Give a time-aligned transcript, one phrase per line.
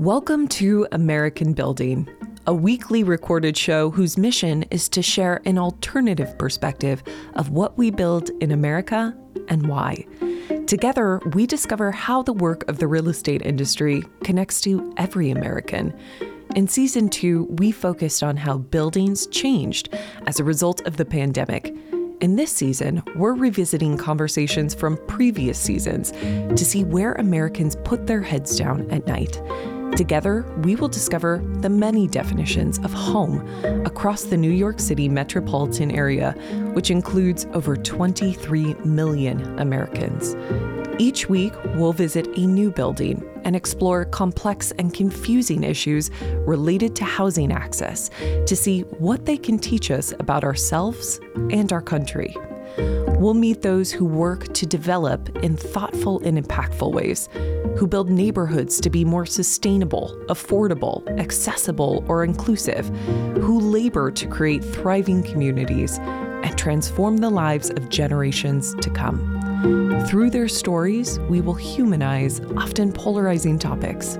[0.00, 2.06] Welcome to American Building,
[2.46, 7.02] a weekly recorded show whose mission is to share an alternative perspective
[7.34, 9.16] of what we build in America
[9.48, 10.04] and why.
[10.66, 15.98] Together, we discover how the work of the real estate industry connects to every American.
[16.54, 19.88] In season two, we focused on how buildings changed
[20.26, 21.74] as a result of the pandemic.
[22.20, 28.20] In this season, we're revisiting conversations from previous seasons to see where Americans put their
[28.20, 29.40] heads down at night.
[29.96, 33.40] Together, we will discover the many definitions of home
[33.86, 36.32] across the New York City metropolitan area,
[36.74, 40.36] which includes over 23 million Americans.
[40.98, 46.10] Each week, we'll visit a new building and explore complex and confusing issues
[46.46, 48.10] related to housing access
[48.46, 52.34] to see what they can teach us about ourselves and our country.
[53.18, 57.28] We'll meet those who work to develop in thoughtful and impactful ways,
[57.76, 62.88] who build neighborhoods to be more sustainable, affordable, accessible, or inclusive,
[63.36, 69.35] who labor to create thriving communities and transform the lives of generations to come.
[70.06, 74.18] Through their stories, we will humanize often polarizing topics.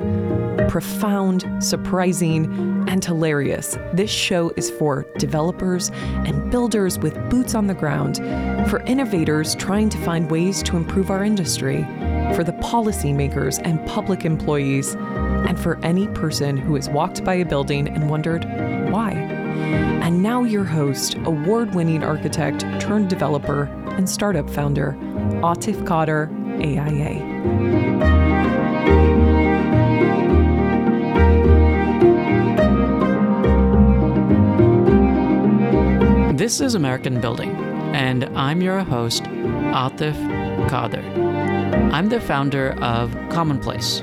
[0.68, 7.74] Profound, surprising, and hilarious, this show is for developers and builders with boots on the
[7.74, 8.16] ground,
[8.68, 11.82] for innovators trying to find ways to improve our industry,
[12.34, 17.44] for the policymakers and public employees, and for any person who has walked by a
[17.44, 18.44] building and wondered
[18.90, 19.12] why.
[19.12, 23.64] And now, your host, award winning architect turned developer
[23.96, 24.96] and startup founder,
[25.42, 26.28] Atif Qadir,
[26.60, 27.22] AIA.
[36.34, 37.50] This is American Building,
[37.94, 40.14] and I'm your host, Atif
[40.69, 41.04] Qadir.
[41.92, 44.00] I'm the founder of Commonplace.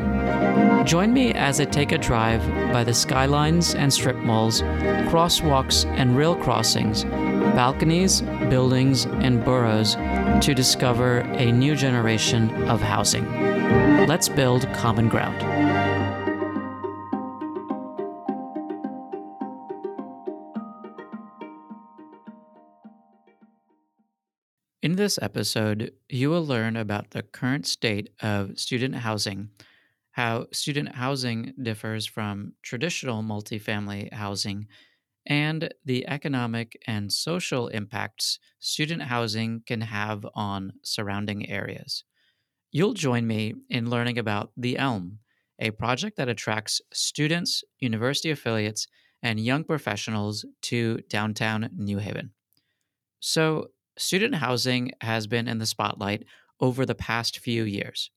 [0.83, 2.41] Join me as I take a drive
[2.73, 4.61] by the skylines and strip malls,
[5.11, 7.05] crosswalks and rail crossings,
[7.55, 8.21] balconies,
[8.53, 9.95] buildings, and boroughs
[10.45, 13.25] to discover a new generation of housing.
[14.05, 15.41] Let's build common ground.
[24.83, 29.49] In this episode, you will learn about the current state of student housing,
[30.11, 34.67] how student housing differs from traditional multifamily housing,
[35.25, 42.03] and the economic and social impacts student housing can have on surrounding areas.
[42.71, 45.19] You'll join me in learning about The Elm,
[45.59, 48.87] a project that attracts students, university affiliates,
[49.21, 52.31] and young professionals to downtown New Haven.
[53.19, 53.67] So,
[53.97, 56.25] student housing has been in the spotlight
[56.59, 58.11] over the past few years.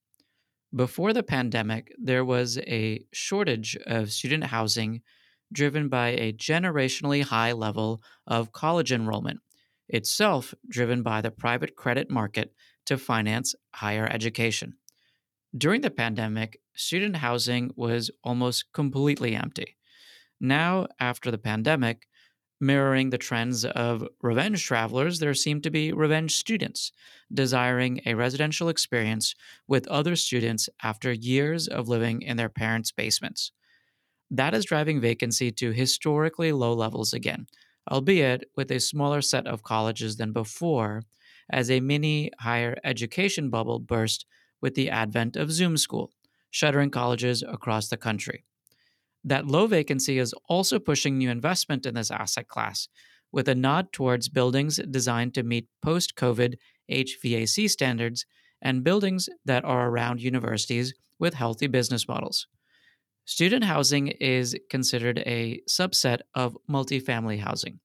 [0.75, 5.03] Before the pandemic, there was a shortage of student housing
[5.53, 9.41] driven by a generationally high level of college enrollment,
[9.89, 12.53] itself driven by the private credit market
[12.87, 14.75] to finance higher education.
[15.56, 19.77] During the pandemic, student housing was almost completely empty.
[20.41, 22.06] Now, after the pandemic,
[22.61, 26.93] mirroring the trends of revenge travelers, there seem to be revenge students
[27.33, 29.35] desiring a residential experience
[29.67, 33.53] with other students after years of living in their parents' basements.
[34.31, 37.47] That is driving vacancy to historically low levels again,
[37.91, 41.03] albeit with a smaller set of colleges than before,
[41.50, 44.26] as a mini higher education bubble burst
[44.60, 46.10] with the advent of Zoom School,
[46.50, 48.44] shuttering colleges across the country.
[49.25, 52.88] That low vacancy is also pushing new investment in this asset class,
[53.32, 56.56] with a nod towards buildings designed to meet post COVID
[56.91, 58.25] HVAC standards
[58.62, 62.47] and buildings that are around universities with healthy business models.
[63.28, 67.81] Student housing is considered a subset of multifamily housing.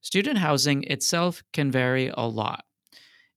[0.00, 2.64] Student housing itself can vary a lot.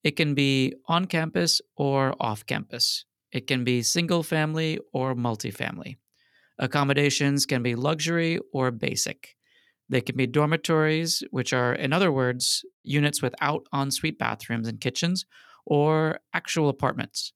[0.03, 3.05] It can be on campus or off campus.
[3.31, 5.97] It can be single family or multifamily.
[6.57, 9.35] Accommodations can be luxury or basic.
[9.87, 15.27] They can be dormitories, which are, in other words, units without ensuite bathrooms and kitchens,
[15.63, 17.33] or actual apartments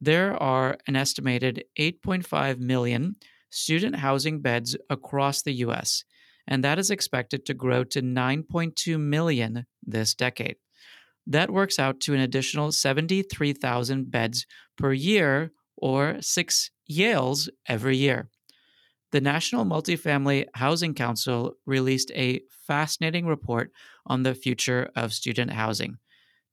[0.00, 3.16] there are an estimated 8.5 million
[3.50, 6.04] student housing beds across the US,
[6.46, 10.56] and that is expected to grow to 9.2 million this decade.
[11.26, 14.46] That works out to an additional 73,000 beds
[14.76, 18.28] per year, or six Yales every year.
[19.12, 23.70] The National Multifamily Housing Council released a fascinating report
[24.06, 25.98] on the future of student housing.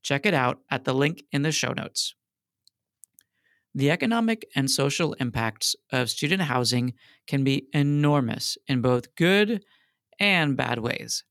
[0.03, 2.15] Check it out at the link in the show notes.
[3.73, 6.94] The economic and social impacts of student housing
[7.25, 9.63] can be enormous in both good
[10.19, 11.23] and bad ways.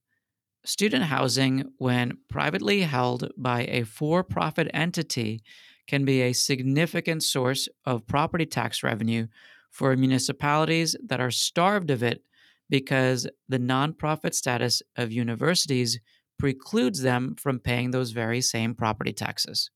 [0.64, 5.42] Student housing, when privately held by a for profit entity,
[5.86, 9.26] can be a significant source of property tax revenue
[9.70, 12.22] for municipalities that are starved of it
[12.68, 15.98] because the nonprofit status of universities
[16.38, 19.70] precludes them from paying those very same property taxes.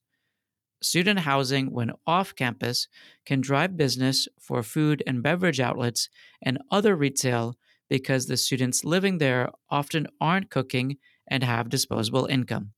[0.85, 2.89] Student housing, when off campus,
[3.25, 6.11] can drive business for food and beverage outlets
[6.43, 7.57] and other retail
[7.89, 12.73] because the students living there often aren't cooking and have disposable income.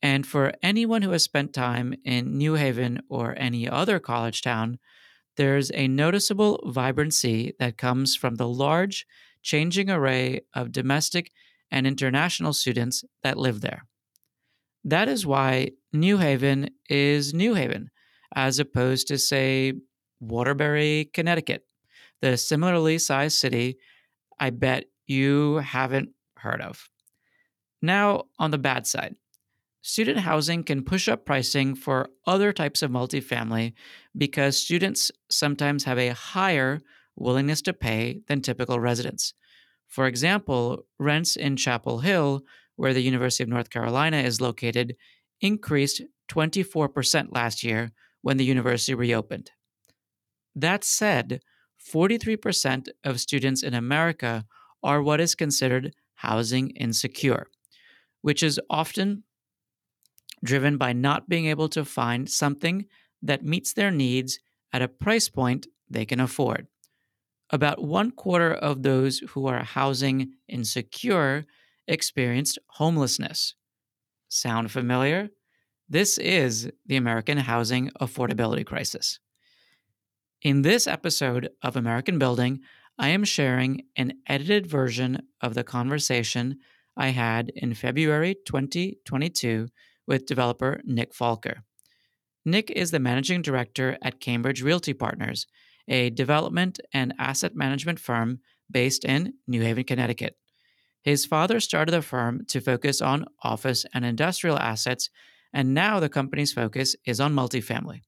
[0.00, 4.78] And for anyone who has spent time in New Haven or any other college town,
[5.36, 9.04] there's a noticeable vibrancy that comes from the large,
[9.42, 11.32] changing array of domestic
[11.72, 13.84] and international students that live there.
[14.84, 17.90] That is why New Haven is New Haven,
[18.34, 19.74] as opposed to, say,
[20.20, 21.64] Waterbury, Connecticut,
[22.20, 23.78] the similarly sized city
[24.38, 26.88] I bet you haven't heard of.
[27.82, 29.16] Now, on the bad side,
[29.82, 33.72] student housing can push up pricing for other types of multifamily
[34.16, 36.80] because students sometimes have a higher
[37.16, 39.34] willingness to pay than typical residents.
[39.88, 42.42] For example, rents in Chapel Hill,
[42.80, 44.96] where the University of North Carolina is located,
[45.42, 46.00] increased
[46.32, 47.92] 24% last year
[48.22, 49.50] when the university reopened.
[50.54, 51.42] That said,
[51.94, 54.46] 43% of students in America
[54.82, 57.48] are what is considered housing insecure,
[58.22, 59.24] which is often
[60.42, 62.86] driven by not being able to find something
[63.20, 64.38] that meets their needs
[64.72, 66.66] at a price point they can afford.
[67.50, 71.44] About one quarter of those who are housing insecure
[71.90, 73.54] experienced homelessness.
[74.28, 75.28] Sound familiar?
[75.88, 79.18] This is the American housing affordability crisis.
[80.40, 82.60] In this episode of American Building,
[82.96, 86.58] I am sharing an edited version of the conversation
[86.96, 89.68] I had in February 2022
[90.06, 91.62] with developer Nick Falker.
[92.44, 95.46] Nick is the managing director at Cambridge Realty Partners,
[95.88, 98.38] a development and asset management firm
[98.70, 100.36] based in New Haven, Connecticut.
[101.02, 105.08] His father started the firm to focus on office and industrial assets,
[105.52, 108.02] and now the company's focus is on multifamily.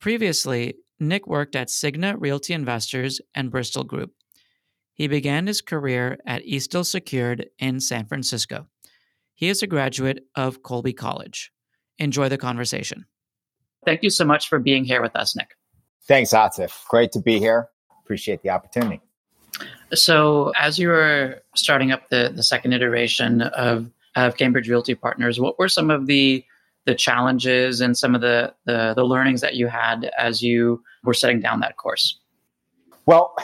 [0.00, 4.12] Previously, Nick worked at Cigna Realty Investors and Bristol Group.
[4.92, 8.66] He began his career at Eastdil Secured in San Francisco.
[9.34, 11.52] He is a graduate of Colby College.
[11.98, 13.06] Enjoy the conversation.
[13.84, 15.50] Thank you so much for being here with us, Nick.
[16.08, 16.86] Thanks, Atif.
[16.88, 17.68] Great to be here.
[18.02, 19.00] Appreciate the opportunity.
[19.94, 25.40] So, as you were starting up the, the second iteration of, of Cambridge Realty Partners,
[25.40, 26.44] what were some of the
[26.84, 31.12] the challenges and some of the, the, the learnings that you had as you were
[31.12, 32.18] setting down that course?
[33.04, 33.36] Well,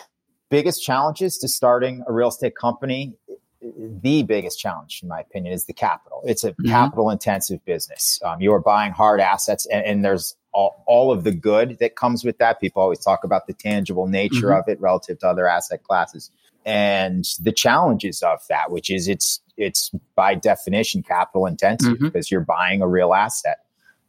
[0.49, 3.19] biggest challenges to starting a real estate company
[4.03, 6.23] the biggest challenge, in my opinion, is the capital.
[6.25, 6.69] It's a mm-hmm.
[6.69, 8.21] capital intensive business.
[8.25, 11.97] Um, you are buying hard assets, and, and there's all, all, of the good that
[11.97, 12.61] comes with that.
[12.61, 14.61] People always talk about the tangible nature mm-hmm.
[14.61, 16.31] of it relative to other asset classes
[16.65, 22.07] and the challenges of that, which is it's it's by definition capital intensive mm-hmm.
[22.07, 23.59] because you're buying a real asset.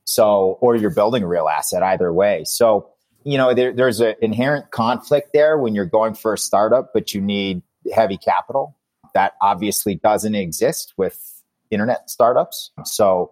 [0.06, 2.44] So, or you're building a real asset either way.
[2.46, 2.90] So,
[3.24, 7.14] you know, there, there's an inherent conflict there when you're going for a startup, but
[7.14, 8.76] you need heavy capital.
[9.16, 12.72] That obviously doesn't exist with internet startups.
[12.84, 13.32] So,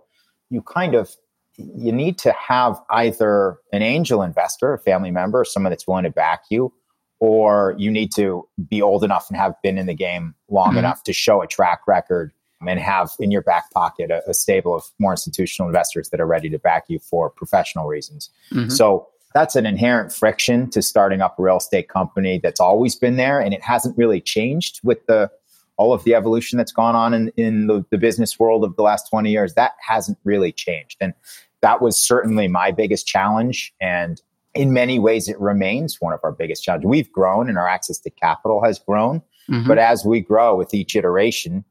[0.49, 1.15] you kind of
[1.57, 6.09] you need to have either an angel investor, a family member, someone that's willing to
[6.09, 6.73] back you,
[7.19, 10.79] or you need to be old enough and have been in the game long mm-hmm.
[10.79, 12.33] enough to show a track record
[12.67, 16.25] and have in your back pocket a, a, stable of more institutional investors that are
[16.25, 18.29] ready to back you for professional reasons.
[18.51, 18.69] Mm-hmm.
[18.69, 23.17] So that's an inherent friction to starting up a real estate company that's always been
[23.17, 25.29] there and it hasn't really changed with the
[25.77, 28.83] all of the evolution that's gone on in, in the, the business world of the
[28.83, 31.13] last 20 years that hasn't really changed and
[31.61, 34.21] that was certainly my biggest challenge and
[34.53, 36.87] in many ways, it remains one of our biggest challenges.
[36.87, 39.21] We've grown and our access to capital has grown.
[39.49, 39.67] Mm-hmm.
[39.67, 41.65] But as we grow with each iteration,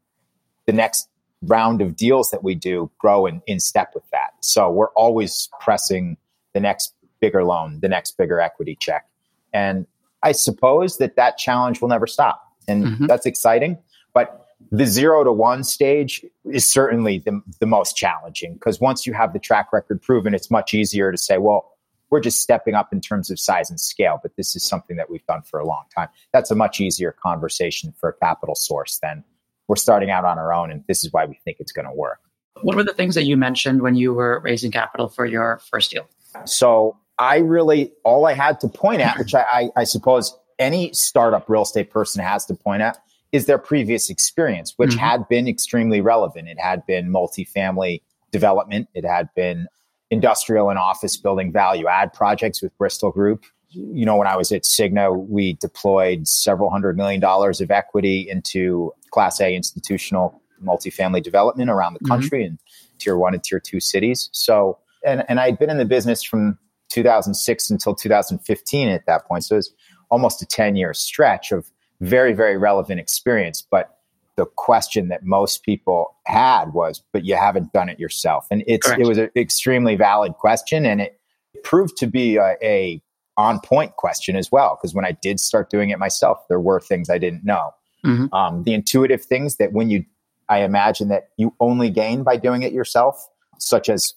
[0.67, 1.09] the next
[1.43, 4.33] round of deals that we do grow in, in step with that.
[4.41, 6.17] So we're always pressing
[6.55, 9.07] the next bigger loan, the next bigger equity check.
[9.53, 9.87] And
[10.23, 12.43] I suppose that that challenge will never stop.
[12.69, 13.07] And mm-hmm.
[13.07, 13.79] that's exciting.
[14.15, 19.13] But the zero to one stage is certainly the, the most challenging because once you
[19.13, 21.73] have the track record proven, it's much easier to say, well,
[22.11, 25.09] we're just stepping up in terms of size and scale, but this is something that
[25.11, 26.09] we've done for a long time.
[26.33, 29.25] That's a much easier conversation for a capital source than
[29.67, 31.95] we're starting out on our own, and this is why we think it's going to
[31.95, 32.19] work.
[32.61, 35.91] What were the things that you mentioned when you were raising capital for your first
[35.91, 36.07] deal?
[36.45, 40.93] So I really, all I had to point at, which I, I, I, suppose any
[40.93, 42.99] startup real estate person has to point at,
[43.33, 44.99] is their previous experience, which mm-hmm.
[44.99, 46.49] had been extremely relevant.
[46.49, 49.67] It had been multifamily development, it had been
[50.11, 53.45] industrial and office building value add projects with Bristol Group.
[53.71, 58.29] You know, when I was at Cigna, we deployed several hundred million dollars of equity
[58.29, 62.09] into Class A institutional multifamily development around the mm-hmm.
[62.13, 62.53] country mm-hmm.
[62.53, 62.59] in
[62.99, 64.29] tier one and tier two cities.
[64.33, 66.59] So, and, and I'd been in the business from
[66.91, 69.45] 2006 until 2015 at that point.
[69.45, 69.75] So it was
[70.11, 71.71] almost a 10 year stretch of
[72.03, 73.63] very, very relevant experience.
[73.63, 73.97] But
[74.37, 78.47] the question that most people had was, but you haven't done it yourself.
[78.51, 80.85] And it's, it was an extremely valid question.
[80.85, 81.19] And it
[81.63, 83.01] proved to be a, a
[83.37, 84.77] on point question as well.
[84.77, 87.71] Because when I did start doing it myself, there were things I didn't know.
[88.05, 88.35] Mm-hmm.
[88.35, 90.05] Um, the intuitive things that when you,
[90.49, 93.29] I imagine that you only gain by doing it yourself,
[93.59, 94.15] such as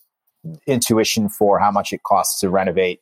[0.65, 3.01] intuition for how much it costs to renovate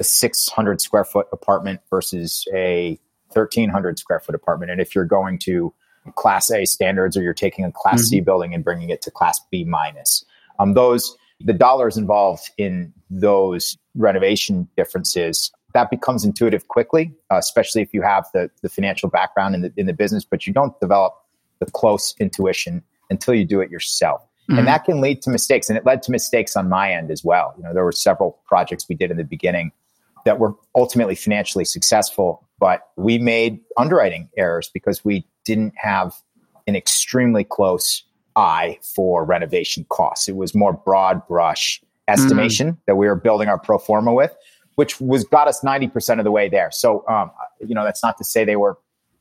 [0.00, 2.98] a 600 square foot apartment versus a
[3.32, 4.70] 1300 square foot apartment.
[4.70, 5.72] And if you're going to
[6.16, 8.06] class A standards or you're taking a class mm-hmm.
[8.06, 10.24] C building and bringing it to class B minus,
[10.58, 17.82] um, those, the dollars involved in those renovation differences that becomes intuitive quickly, uh, especially
[17.82, 20.78] if you have the, the financial background in the, in the business, but you don't
[20.80, 21.14] develop
[21.60, 24.22] the close intuition until you do it yourself.
[24.22, 24.58] Mm-hmm.
[24.58, 25.68] And that can lead to mistakes.
[25.68, 27.54] And it led to mistakes on my end as well.
[27.56, 29.72] You know, there were several projects we did in the beginning
[30.24, 36.14] that were ultimately financially successful, but we made underwriting errors because we didn't have
[36.66, 38.04] an extremely close
[38.36, 40.28] eye for renovation costs.
[40.28, 42.78] It was more broad brush estimation mm.
[42.86, 44.34] that we were building our pro forma with,
[44.76, 46.70] which was got us 90% of the way there.
[46.70, 48.78] So, um, you know, that's not to say they were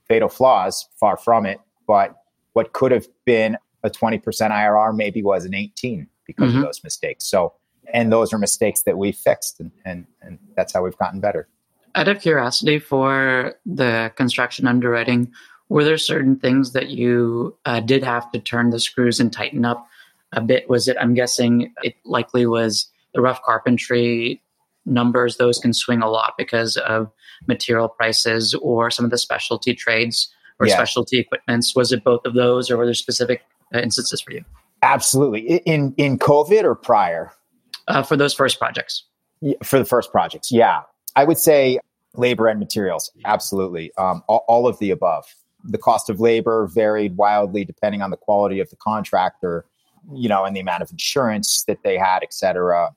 [0.07, 2.15] fatal flaws, far from it, but
[2.53, 6.59] what could have been a 20% IRR maybe was an 18 because mm-hmm.
[6.59, 7.25] of those mistakes.
[7.25, 7.53] So,
[7.93, 11.47] and those are mistakes that we fixed and, and, and that's how we've gotten better.
[11.95, 15.31] Out of curiosity for the construction underwriting,
[15.69, 19.65] were there certain things that you uh, did have to turn the screws and tighten
[19.65, 19.87] up
[20.31, 20.69] a bit?
[20.69, 24.41] Was it, I'm guessing it likely was the rough carpentry
[24.85, 27.11] numbers, those can swing a lot because of
[27.47, 30.75] material prices or some of the specialty trades or yeah.
[30.75, 31.75] specialty equipments.
[31.75, 33.41] Was it both of those or were there specific
[33.73, 34.43] uh, instances for you?
[34.81, 35.57] Absolutely.
[35.57, 37.31] In in COVID or prior?
[37.87, 39.03] Uh, for those first projects.
[39.63, 40.81] For the first projects, yeah.
[41.15, 41.79] I would say
[42.15, 43.11] labor and materials.
[43.25, 43.91] Absolutely.
[43.97, 45.25] Um, all, all, of the above.
[45.63, 49.65] The cost of labor varied wildly depending on the quality of the contractor,
[50.13, 52.89] you know, and the amount of insurance that they had, et cetera.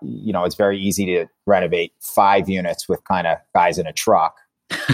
[0.00, 3.92] You know, it's very easy to renovate five units with kind of guys in a
[3.92, 4.36] truck.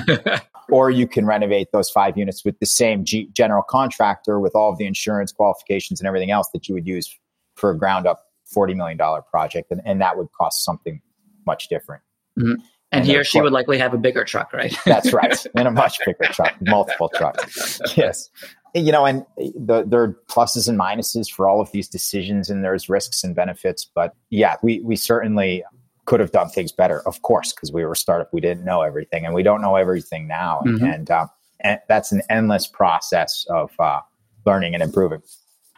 [0.71, 4.71] or you can renovate those five units with the same G- general contractor with all
[4.71, 7.17] of the insurance qualifications and everything else that you would use
[7.55, 8.99] for a ground up $40 million
[9.31, 9.71] project.
[9.71, 11.00] And, and that would cost something
[11.47, 12.02] much different.
[12.38, 12.61] Mm-hmm.
[12.90, 14.75] And, and he or she would likely have a bigger truck, right?
[14.87, 15.47] that's right.
[15.55, 17.81] And a much bigger truck, multiple trucks.
[17.97, 18.31] Yes.
[18.75, 22.64] You know, and the, there are pluses and minuses for all of these decisions, and
[22.64, 23.85] there's risks and benefits.
[23.85, 25.64] But yeah, we, we certainly
[26.09, 28.33] could have done things better, of course, because we were a startup.
[28.33, 30.62] We didn't know everything, and we don't know everything now.
[30.64, 30.85] Mm-hmm.
[30.85, 31.26] And, uh,
[31.61, 34.00] and, that's an endless process of uh,
[34.47, 35.23] learning and improving.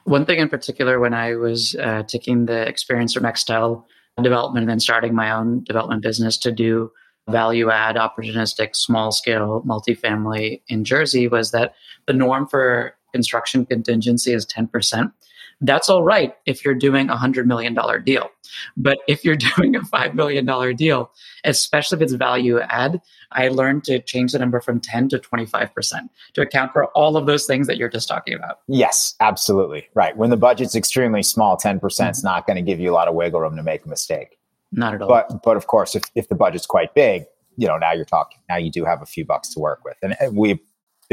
[0.04, 3.85] One thing in particular, when I was uh, taking the experience from Extell
[4.23, 6.90] development and then starting my own development business to do
[7.28, 11.75] value add, opportunistic, small scale multifamily in Jersey, was that
[12.07, 15.12] the norm for construction contingency is 10%.
[15.61, 18.31] That's all right if you're doing a $100 million deal.
[18.76, 21.11] But if you're doing a $5 million deal,
[21.45, 23.00] especially if it's value add,
[23.33, 27.26] I learned to change the number from 10 to 25% to account for all of
[27.26, 28.61] those things that you're just talking about.
[28.67, 29.88] Yes, absolutely.
[29.95, 30.17] Right.
[30.17, 32.26] When the budget's extremely small, 10% is mm-hmm.
[32.26, 34.38] not going to give you a lot of wiggle room to make a mistake.
[34.73, 35.09] Not at all.
[35.09, 37.25] But, but of course, if, if the budget's quite big,
[37.57, 39.97] you know, now you're talking, now you do have a few bucks to work with.
[40.02, 40.61] And we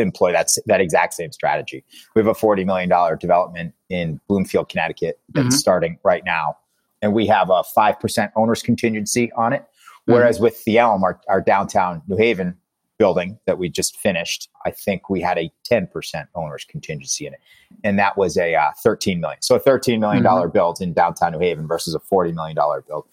[0.01, 1.83] employ that that exact same strategy.
[2.15, 5.55] We have a forty million dollar development in Bloomfield, Connecticut that's mm-hmm.
[5.55, 6.57] starting right now,
[7.01, 9.65] and we have a five percent owner's contingency on it.
[10.07, 10.45] Whereas mm-hmm.
[10.45, 12.57] with the Elm, our, our downtown New Haven
[12.97, 17.39] building that we just finished, I think we had a 10% owner's contingency in it.
[17.83, 19.41] And that was a uh, 13 million.
[19.41, 20.49] So a $13 million mm-hmm.
[20.51, 22.55] build in downtown New Haven versus a $40 million
[22.87, 23.07] build.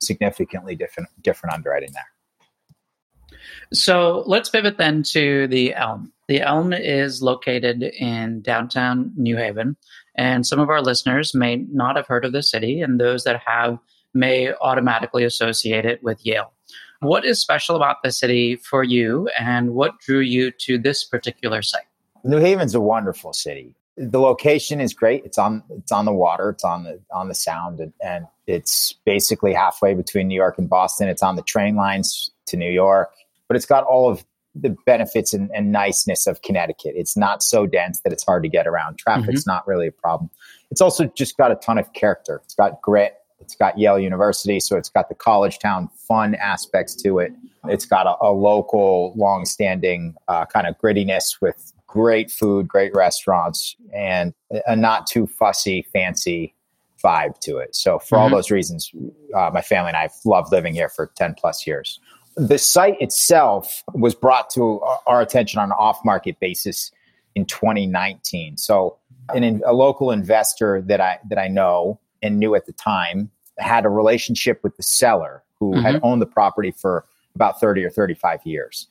[0.00, 3.38] Significantly different, different underwriting there.
[3.72, 6.12] So let's pivot then to the Elm.
[6.30, 9.76] The Elm is located in downtown New Haven,
[10.14, 13.42] and some of our listeners may not have heard of the city, and those that
[13.44, 13.80] have
[14.14, 16.52] may automatically associate it with Yale.
[17.00, 21.62] What is special about the city for you, and what drew you to this particular
[21.62, 21.88] site?
[22.22, 23.74] New Haven's a wonderful city.
[23.96, 25.24] the location is great.
[25.24, 26.50] It's on it's on the water.
[26.50, 30.68] It's on the on the sound, and, and it's basically halfway between New York and
[30.68, 31.08] Boston.
[31.08, 33.10] It's on the train lines to New York,
[33.48, 36.94] but it's got all of the benefits and, and niceness of Connecticut.
[36.96, 38.98] It's not so dense that it's hard to get around.
[38.98, 39.50] Traffic's mm-hmm.
[39.50, 40.30] not really a problem.
[40.70, 42.40] It's also just got a ton of character.
[42.44, 43.14] It's got grit.
[43.40, 47.32] It's got Yale University, so it's got the college town fun aspects to it.
[47.64, 53.76] It's got a, a local, long-standing uh, kind of grittiness with great food, great restaurants,
[53.94, 54.34] and
[54.66, 56.54] a not too fussy, fancy
[57.02, 57.74] vibe to it.
[57.74, 58.22] So for mm-hmm.
[58.22, 58.92] all those reasons,
[59.34, 61.98] uh, my family and I have loved living here for 10 plus years.
[62.36, 66.90] The site itself was brought to our attention on an off-market basis
[67.34, 68.56] in 2019.
[68.56, 68.96] So
[69.34, 73.84] an, a local investor that I that I know and knew at the time had
[73.84, 75.82] a relationship with the seller who mm-hmm.
[75.82, 78.88] had owned the property for about 30 or 35 years.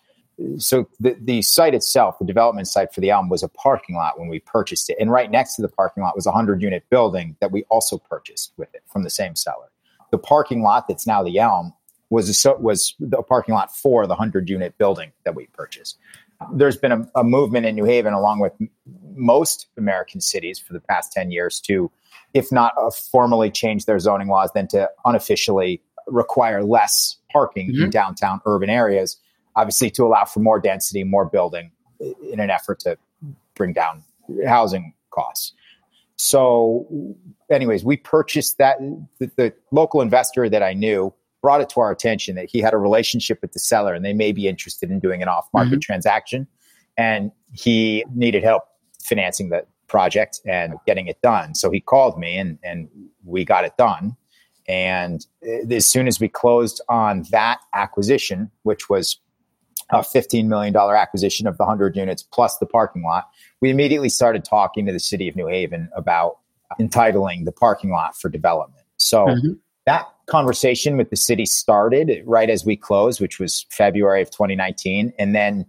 [0.58, 4.18] So the, the site itself, the development site for the Elm, was a parking lot
[4.18, 4.96] when we purchased it.
[5.00, 7.98] And right next to the parking lot was a 100 unit building that we also
[7.98, 9.70] purchased with it from the same seller.
[10.12, 11.74] The parking lot that's now the Elm
[12.10, 15.98] was a, was the parking lot for the 100 unit building that we purchased.
[16.54, 18.54] There's been a, a movement in New Haven, along with
[19.16, 21.92] most American cities for the past 10 years, to
[22.34, 27.84] if not uh, formally change their zoning laws, then to unofficially require less parking mm-hmm.
[27.86, 29.18] in downtown urban areas,
[29.56, 31.72] obviously to allow for more density, more building
[32.32, 32.98] in an effort to
[33.56, 34.04] bring down
[34.48, 35.54] housing costs.
[36.16, 37.16] So,
[37.50, 38.78] anyways, we purchased that.
[39.20, 42.74] The, the, local investor that I knew brought it to our attention that he had
[42.74, 45.72] a relationship with the seller and they may be interested in doing an off market
[45.72, 45.80] mm-hmm.
[45.80, 46.48] transaction.
[46.98, 48.64] And he needed help
[49.02, 51.56] financing the, project and getting it done.
[51.56, 52.88] So he called me and, and
[53.26, 54.16] we got it done.
[54.70, 55.26] And
[55.70, 59.20] as soon as we closed on that acquisition, which was
[59.90, 63.30] a $15 million acquisition of the 100 units plus the parking lot,
[63.60, 66.38] we immediately started talking to the city of New Haven about
[66.80, 68.86] entitling the parking lot for development.
[68.98, 69.54] So mm-hmm.
[69.88, 75.14] that conversation with the city started right as we closed, which was February of 2019.
[75.18, 75.66] And then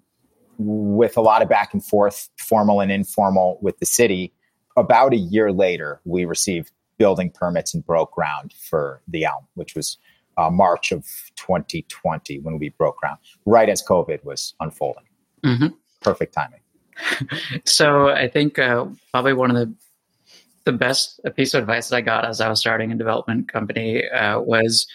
[0.58, 4.32] with a lot of back and forth, formal and informal, with the city.
[4.76, 9.74] About a year later, we received building permits and broke ground for the Elm, which
[9.74, 9.98] was
[10.36, 11.04] uh, March of
[11.36, 15.04] 2020 when we broke ground, right as COVID was unfolding.
[15.44, 15.68] Mm-hmm.
[16.02, 16.60] Perfect timing.
[17.64, 19.74] so I think uh, probably one of the
[20.64, 24.08] the best piece of advice that I got as I was starting a development company
[24.08, 24.86] uh, was,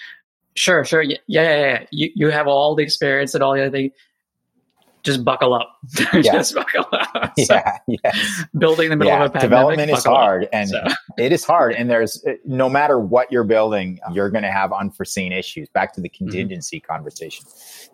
[0.56, 3.72] sure, sure, yeah, yeah, yeah, You, you have all the experience and all the other
[3.72, 3.92] thing
[5.06, 5.78] just buckle up.
[6.22, 7.34] just buckle up.
[7.46, 8.44] So, yeah, yes.
[8.58, 9.50] Building in the middle yeah, of a pandemic.
[9.50, 10.84] Development is hard, up, and so.
[11.18, 11.76] it is hard.
[11.76, 15.68] And there's uh, no matter what you're building, you're going to have unforeseen issues.
[15.70, 16.26] Back to the mm-hmm.
[16.26, 16.92] contingency mm-hmm.
[16.92, 17.46] conversation.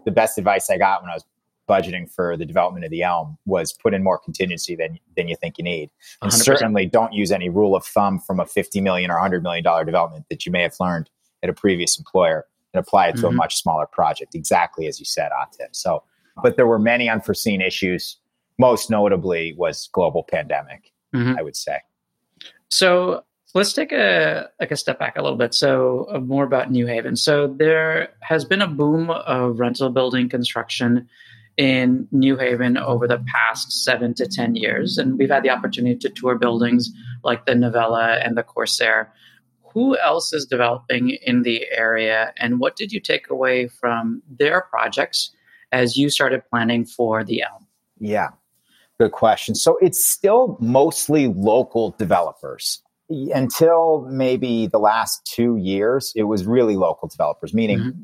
[0.06, 1.26] The best advice I got when I was
[1.72, 5.36] budgeting for the development of the Elm was put in more contingency than than you
[5.36, 5.90] think you need.
[6.22, 6.36] And 100%.
[6.36, 9.86] certainly don't use any rule of thumb from a 50 million or 100 million dollar
[9.86, 11.10] development that you may have learned
[11.44, 13.28] at a previous employer and apply it to mm-hmm.
[13.28, 14.36] a much smaller project.
[14.36, 15.70] Exactly as you said, Atif.
[15.72, 16.04] So
[16.42, 18.18] but there were many unforeseen issues.
[18.58, 21.38] Most notably was global pandemic, mm-hmm.
[21.38, 21.80] I would say.
[22.70, 25.54] So let's take a like a step back a little bit.
[25.54, 27.16] So uh, more about New Haven.
[27.16, 31.10] So there has been a boom of rental building construction
[31.62, 35.97] in New Haven over the past seven to ten years, and we've had the opportunity
[35.97, 36.89] to tour buildings
[37.24, 39.13] like the Novella and the Corsair.
[39.74, 44.62] Who else is developing in the area, and what did you take away from their
[44.62, 45.32] projects?
[45.71, 47.67] as you started planning for the Elm?
[48.00, 48.30] Yeah,
[49.00, 49.56] good question.
[49.56, 52.82] So it's still mostly local developers.
[53.10, 58.02] Until maybe the last two years, it was really local developers, meaning mm-hmm.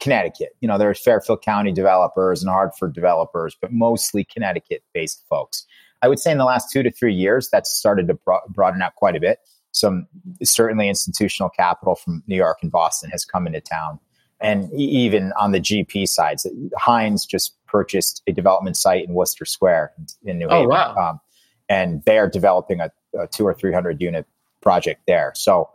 [0.00, 0.56] Connecticut.
[0.60, 5.66] You know, there's Fairfield County developers and Hartford developers, but mostly Connecticut based folks.
[6.02, 8.82] I would say in the last two to three years, that's started to bro- broaden
[8.82, 9.38] out quite a bit.
[9.72, 10.06] Some
[10.42, 13.98] certainly institutional capital from New York and Boston has come into town
[14.40, 16.46] and even on the GP sides,
[16.76, 19.92] Hines just purchased a development site in Wooster Square
[20.24, 20.68] in New oh, Haven.
[20.68, 20.94] Wow.
[20.96, 21.20] Um,
[21.68, 24.26] and they are developing a, a, two or 300 unit
[24.60, 25.32] project there.
[25.34, 25.70] So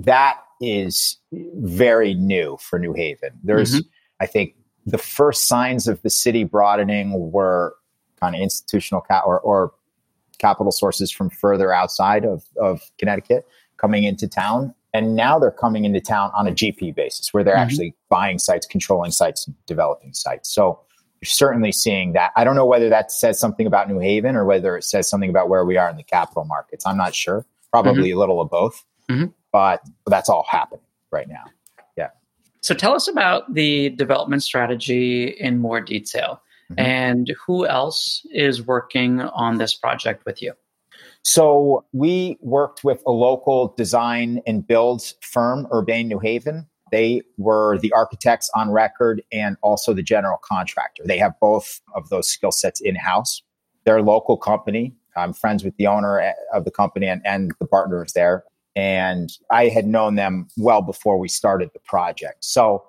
[0.00, 3.30] that is very new for New Haven.
[3.42, 3.88] There's, mm-hmm.
[4.20, 4.54] I think,
[4.86, 7.74] the first signs of the city broadening were
[8.20, 9.72] kind of institutional ca- or, or
[10.38, 13.46] capital sources from further outside of, of Connecticut
[13.76, 14.74] coming into town.
[14.92, 17.62] And now they're coming into town on a GP basis where they're mm-hmm.
[17.62, 20.52] actually buying sites, controlling sites, developing sites.
[20.52, 20.80] So
[21.20, 22.32] you're certainly seeing that.
[22.34, 25.30] I don't know whether that says something about New Haven or whether it says something
[25.30, 26.84] about where we are in the capital markets.
[26.86, 27.46] I'm not sure.
[27.70, 28.16] Probably mm-hmm.
[28.16, 29.26] a little of both, mm-hmm.
[29.52, 31.44] But that's all happening right now.
[31.96, 32.08] Yeah.
[32.60, 36.80] So tell us about the development strategy in more detail mm-hmm.
[36.80, 40.52] and who else is working on this project with you.
[41.22, 46.66] So we worked with a local design and build firm, Urbane New Haven.
[46.90, 51.02] They were the architects on record and also the general contractor.
[51.06, 53.42] They have both of those skill sets in house.
[53.84, 54.94] They're a local company.
[55.16, 58.44] I'm friends with the owner of the company and, and the partners there.
[58.80, 62.42] And I had known them well before we started the project.
[62.46, 62.84] So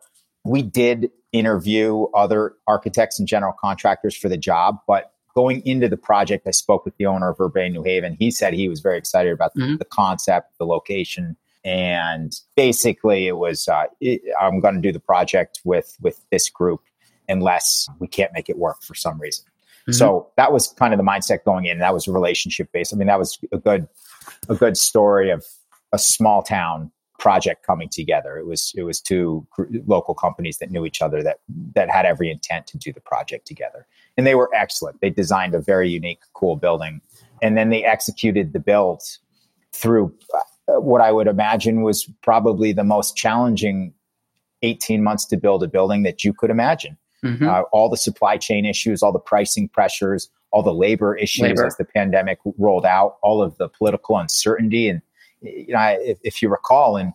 [0.45, 5.97] we did interview other architects and general contractors for the job, but going into the
[5.97, 8.15] project, I spoke with the owner of Urbane New Haven.
[8.17, 9.75] He said he was very excited about mm-hmm.
[9.75, 14.99] the, concept, the location, and basically it was uh, it, I'm going to do the
[14.99, 16.81] project with with this group
[17.27, 19.43] unless we can't make it work for some reason.
[19.81, 19.91] Mm-hmm.
[19.91, 21.79] So that was kind of the mindset going in.
[21.79, 22.93] That was a relationship based.
[22.93, 23.89] I mean, that was a good
[24.47, 25.45] a good story of
[25.91, 28.37] a small town project coming together.
[28.37, 29.45] It was it was two
[29.85, 31.39] local companies that knew each other that
[31.75, 33.85] that had every intent to do the project together,
[34.17, 35.01] and they were excellent.
[35.01, 36.99] They designed a very unique, cool building,
[37.41, 39.03] and then they executed the build
[39.71, 43.93] through uh, what I would imagine was probably the most challenging
[44.63, 46.97] 18 months to build a building that you could imagine.
[47.23, 47.47] Mm-hmm.
[47.47, 51.65] Uh, all the supply chain issues, all the pricing pressures, all the labor issues labor.
[51.65, 55.01] as the pandemic rolled out, all of the political uncertainty and
[55.41, 57.13] you know, if, if you recall, in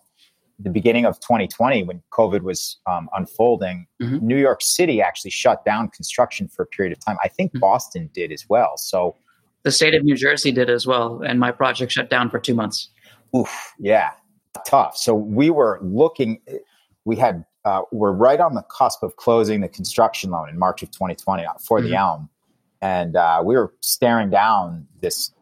[0.59, 4.27] the beginning of 2020, when COVID was um, unfolding, mm-hmm.
[4.27, 7.17] New York City actually shut down construction for a period of time.
[7.23, 7.61] I think mm-hmm.
[7.61, 8.77] Boston did as well.
[8.77, 9.17] So
[9.63, 12.55] the state of New Jersey did as well, and my project shut down for two
[12.55, 12.89] months.
[13.37, 14.13] Oof, yeah,
[14.67, 14.97] tough.
[14.97, 16.41] So we were looking.
[17.05, 20.83] We had uh, we're right on the cusp of closing the construction loan in March
[20.85, 21.89] of 2020 for mm-hmm.
[21.89, 22.31] the Elm,
[22.81, 25.33] and uh, we were staring down this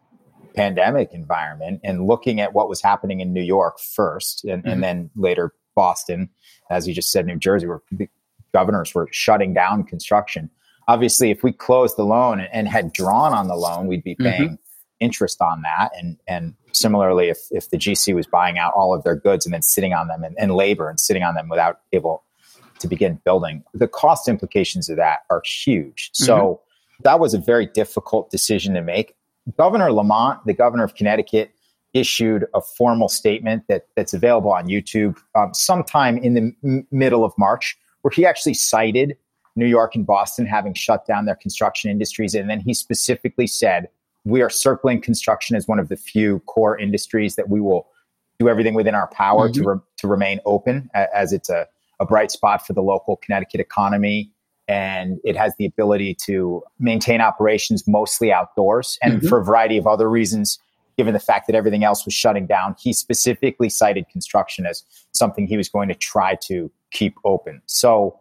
[0.55, 4.71] pandemic environment and looking at what was happening in New York first and, mm-hmm.
[4.71, 6.29] and then later Boston,
[6.69, 8.09] as you just said, New Jersey, where the
[8.53, 10.49] governors were shutting down construction.
[10.87, 14.23] Obviously, if we closed the loan and had drawn on the loan, we'd be mm-hmm.
[14.23, 14.55] paying mm-hmm.
[14.99, 15.89] interest on that.
[15.97, 19.53] And and similarly, if if the GC was buying out all of their goods and
[19.53, 22.23] then sitting on them and, and labor and sitting on them without able
[22.79, 26.11] to begin building, the cost implications of that are huge.
[26.13, 27.03] So mm-hmm.
[27.03, 29.15] that was a very difficult decision to make.
[29.57, 31.51] Governor Lamont, the governor of Connecticut,
[31.93, 37.23] issued a formal statement that, that's available on YouTube um, sometime in the m- middle
[37.23, 39.15] of March, where he actually cited
[39.55, 42.35] New York and Boston having shut down their construction industries.
[42.35, 43.87] And then he specifically said,
[44.25, 47.87] We are circling construction as one of the few core industries that we will
[48.39, 49.63] do everything within our power mm-hmm.
[49.63, 51.65] to, re- to remain open, as it's a,
[52.01, 54.31] a bright spot for the local Connecticut economy
[54.67, 59.27] and it has the ability to maintain operations mostly outdoors and mm-hmm.
[59.27, 60.59] for a variety of other reasons
[60.97, 65.47] given the fact that everything else was shutting down he specifically cited construction as something
[65.47, 68.19] he was going to try to keep open so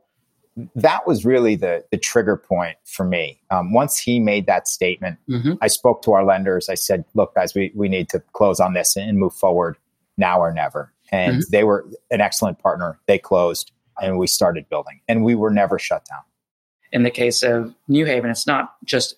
[0.74, 5.18] that was really the the trigger point for me um, once he made that statement
[5.28, 5.52] mm-hmm.
[5.61, 8.72] i spoke to our lenders i said look guys we, we need to close on
[8.72, 9.76] this and move forward
[10.16, 11.50] now or never and mm-hmm.
[11.50, 15.78] they were an excellent partner they closed and we started building and we were never
[15.78, 16.22] shut down
[16.94, 19.16] in the case of New Haven, it's not just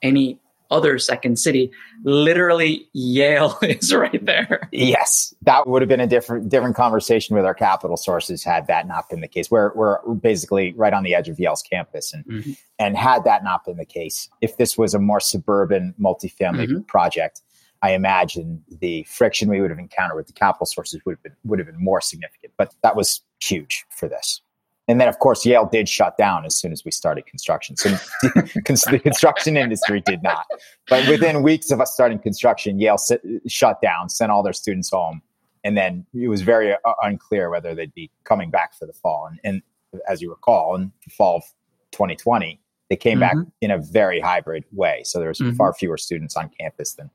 [0.00, 0.38] any
[0.70, 1.70] other second city.
[2.04, 4.68] Literally, Yale is right there.
[4.72, 8.86] Yes, that would have been a different different conversation with our capital sources had that
[8.86, 9.50] not been the case.
[9.50, 12.52] We're we're basically right on the edge of Yale's campus, and mm-hmm.
[12.78, 16.80] and had that not been the case, if this was a more suburban multifamily mm-hmm.
[16.82, 17.42] project,
[17.82, 21.36] I imagine the friction we would have encountered with the capital sources would have been
[21.44, 22.52] would have been more significant.
[22.56, 24.40] But that was huge for this.
[24.88, 27.76] And then, of course, Yale did shut down as soon as we started construction.
[27.76, 27.90] So
[28.22, 30.46] the construction industry did not.
[30.88, 34.90] But within weeks of us starting construction, Yale sit, shut down, sent all their students
[34.90, 35.22] home.
[35.64, 39.26] And then it was very uh, unclear whether they'd be coming back for the fall.
[39.26, 39.62] And, and
[40.08, 41.42] as you recall, in the fall of
[41.90, 43.40] 2020, they came mm-hmm.
[43.40, 45.02] back in a very hybrid way.
[45.04, 45.56] So there's mm-hmm.
[45.56, 47.10] far fewer students on campus than,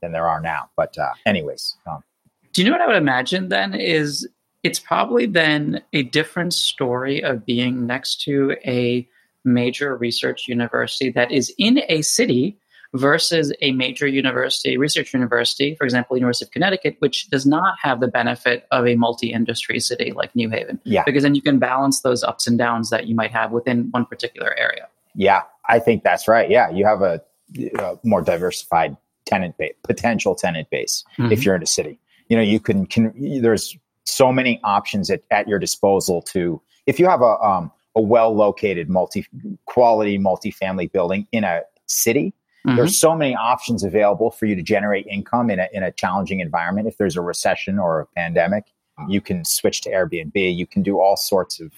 [0.00, 0.70] than there are now.
[0.74, 1.76] But, uh, anyways.
[1.86, 2.02] Um,
[2.54, 4.26] do you know what I would imagine then is
[4.62, 9.08] it's probably then a different story of being next to a
[9.44, 12.58] major research university that is in a city
[12.92, 18.00] versus a major university, research university, for example, University of Connecticut, which does not have
[18.00, 20.80] the benefit of a multi-industry city like New Haven.
[20.84, 21.04] Yeah.
[21.06, 24.06] Because then you can balance those ups and downs that you might have within one
[24.06, 24.88] particular area.
[25.14, 26.50] Yeah, I think that's right.
[26.50, 27.22] Yeah, you have a,
[27.78, 31.32] a more diversified tenant base, potential tenant base mm-hmm.
[31.32, 32.00] if you're in a city.
[32.28, 36.98] You know, you can, can there's so many options at, at your disposal to if
[36.98, 39.26] you have a um, a well located multi
[39.66, 42.32] quality multifamily building in a city
[42.66, 42.76] mm-hmm.
[42.76, 46.40] there's so many options available for you to generate income in a, in a challenging
[46.40, 46.86] environment.
[46.86, 48.66] If there's a recession or a pandemic
[49.08, 50.32] you can switch to airbnb.
[50.34, 51.72] You can do all sorts of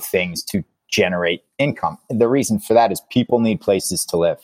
[0.00, 1.98] things to generate income.
[2.10, 4.38] And the reason for that is people need places to live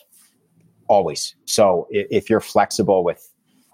[0.87, 1.35] always.
[1.45, 3.29] So if you're flexible with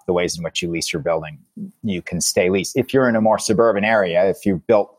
[0.10, 1.38] the ways in which you lease your building,
[1.84, 2.76] you can stay leased.
[2.76, 4.98] If you're in a more suburban area, if you built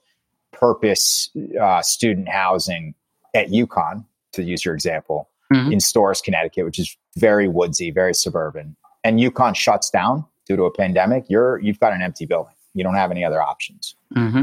[0.53, 1.29] purpose
[1.61, 2.95] uh, student housing
[3.35, 5.73] at UConn, to use your example, mm-hmm.
[5.73, 10.63] in Storrs, Connecticut, which is very woodsy, very suburban, and UConn shuts down due to
[10.63, 12.55] a pandemic, you're you've got an empty building.
[12.73, 13.97] You don't have any other options.
[14.17, 14.43] Mm-hmm.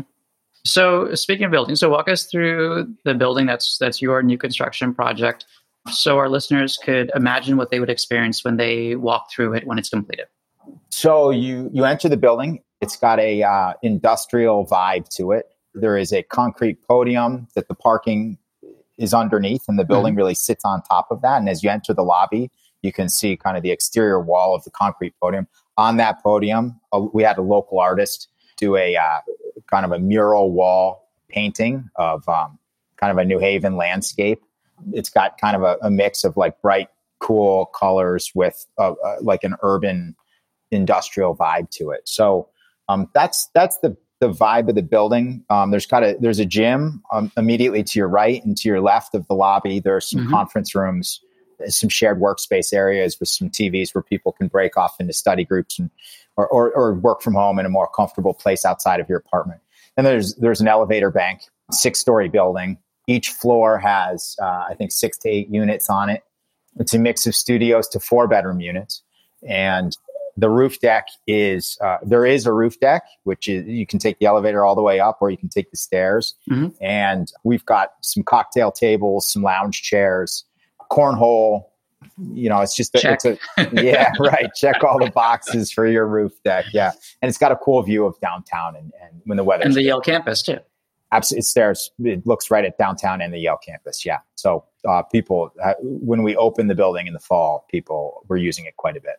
[0.66, 4.94] So speaking of buildings, so walk us through the building that's that's your new construction
[4.94, 5.46] project,
[5.90, 9.80] so our listeners could imagine what they would experience when they walk through it when
[9.80, 10.28] it's completed.
[10.90, 12.62] So you you enter the building.
[12.82, 15.48] It's got a uh, industrial vibe to it.
[15.74, 18.38] There is a concrete podium that the parking
[18.98, 20.20] is underneath, and the building mm-hmm.
[20.20, 21.38] really sits on top of that.
[21.38, 22.50] And as you enter the lobby,
[22.82, 25.48] you can see kind of the exterior wall of the concrete podium.
[25.78, 29.20] On that podium, uh, we had a local artist do a uh,
[29.70, 32.58] kind of a mural wall painting of um,
[32.98, 34.42] kind of a New Haven landscape.
[34.94, 39.18] It's got kind of a, a mix of like bright, cool colors with uh, uh,
[39.22, 40.16] like an urban
[40.72, 42.02] industrial vibe to it.
[42.06, 42.50] So
[42.90, 45.44] um, that's that's the the vibe of the building.
[45.50, 48.82] Um, there's got a there's a gym um, immediately to your right and to your
[48.82, 49.80] left of the lobby.
[49.80, 50.32] There are some mm-hmm.
[50.32, 51.22] conference rooms,
[51.68, 55.78] some shared workspace areas with some TVs where people can break off into study groups
[55.78, 55.90] and
[56.36, 59.60] or, or, or work from home in a more comfortable place outside of your apartment.
[59.98, 62.78] And there's there's an elevator bank, six story building.
[63.08, 66.24] Each floor has uh, I think six to eight units on it.
[66.80, 69.02] It's a mix of studios to four bedroom units,
[69.48, 69.96] and
[70.38, 74.20] the roof deck is uh, there is a roof deck which is you can take
[74.20, 76.36] the elevator all the way up or you can take the stairs.
[76.50, 76.70] Mm-hmm.
[76.82, 80.46] and we've got some cocktail tables some lounge chairs
[80.92, 81.66] cornhole
[82.34, 83.38] you know it's just a, it's a
[83.74, 84.50] yeah right.
[84.56, 86.66] Check all the boxes for your roof deck.
[86.74, 86.92] Yeah.
[87.22, 89.84] And it's got a cool view of downtown and, and when the weather and the
[89.84, 90.60] yale campus too.
[91.12, 94.06] Absolutely it's there it looks right at downtown and the yale campus.
[94.06, 94.20] Yeah.
[94.36, 98.66] So uh, people uh, when we opened the building in the fall people were using
[98.66, 99.18] it quite a bit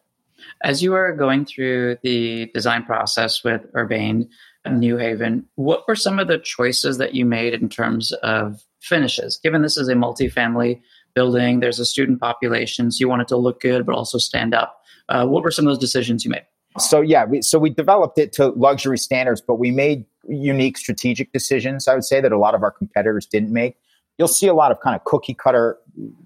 [0.62, 4.28] as you were going through the design process with Urbane
[4.70, 9.38] New Haven, what were some of the choices that you made in terms of finishes?
[9.42, 10.80] Given this is a multifamily
[11.14, 14.54] building, there's a student population, so you want it to look good but also stand
[14.54, 14.82] up.
[15.08, 16.44] Uh, what were some of those decisions you made?
[16.78, 21.32] So yeah, we, so we developed it to luxury standards, but we made unique strategic
[21.32, 21.88] decisions.
[21.88, 23.76] I would say that a lot of our competitors didn't make.
[24.18, 25.78] You'll see a lot of kind of cookie cutter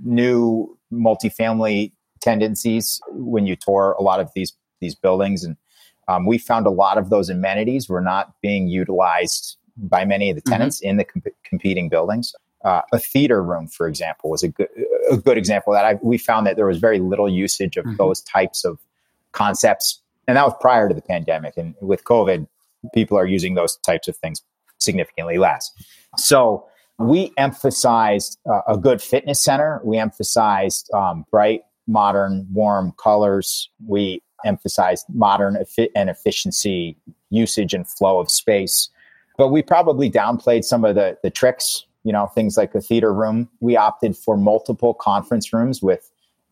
[0.04, 1.92] new multifamily
[2.22, 5.56] tendencies when you tour a lot of these these buildings, and
[6.08, 10.36] um, we found a lot of those amenities were not being utilized by many of
[10.36, 10.52] the mm-hmm.
[10.52, 10.90] tenants mm-hmm.
[10.90, 12.34] in the comp- competing buildings.
[12.64, 14.68] Uh, a theater room, for example, was a good
[15.10, 17.96] a good example that I, we found that there was very little usage of mm-hmm.
[17.96, 18.78] those types of
[19.32, 21.56] concepts, and that was prior to the pandemic.
[21.56, 22.46] And with COVID,
[22.94, 24.42] people are using those types of things
[24.78, 25.70] significantly less.
[26.16, 26.66] So
[26.98, 29.80] we emphasized uh, a good fitness center.
[29.84, 33.68] We emphasized um, bright modern, warm colors.
[33.86, 35.56] We emphasized modern
[35.94, 36.96] and efficiency
[37.30, 38.90] usage and flow of space.
[39.38, 43.12] But we probably downplayed some of the, the tricks, you know, things like a theater
[43.12, 43.48] room.
[43.60, 46.10] We opted for multiple conference rooms with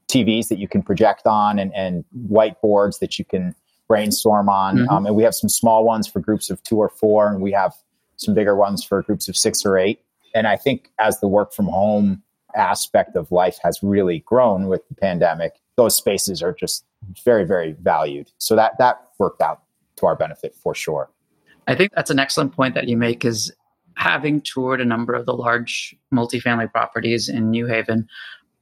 [0.08, 3.54] TVs that you can project on and, and whiteboards that you can
[3.86, 4.78] brainstorm on.
[4.78, 4.88] Mm-hmm.
[4.88, 7.52] Um, and we have some small ones for groups of two or four, and we
[7.52, 7.74] have
[8.16, 10.02] some bigger ones for groups of six or eight.
[10.34, 12.22] And I think as the work from home
[12.54, 16.84] aspect of life has really grown with the pandemic, those spaces are just
[17.24, 18.30] very, very valued.
[18.38, 19.62] So that that worked out
[19.96, 21.10] to our benefit for sure.
[21.66, 23.52] I think that's an excellent point that you make is
[23.94, 28.08] having toured a number of the large multifamily properties in New Haven,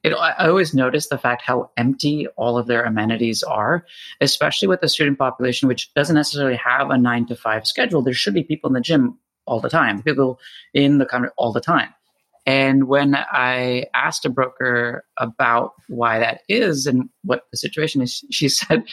[0.02, 3.84] it, I always notice the fact how empty all of their amenities are,
[4.20, 8.02] especially with the student population, which doesn't necessarily have a nine to five schedule.
[8.02, 10.38] There should be people in the gym all the time, people
[10.72, 11.92] in the country all the time.
[12.48, 18.24] And when I asked a broker about why that is and what the situation is,
[18.30, 18.84] she said,